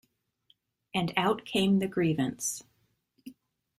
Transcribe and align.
And 0.95 1.13
out 1.15 1.45
came 1.45 1.77
the 1.77 1.87
grievance. 1.87 2.63